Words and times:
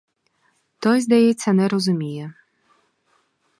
Той, 0.79 1.01
здається, 1.01 1.53
не 1.53 1.67
розуміє. 1.67 2.33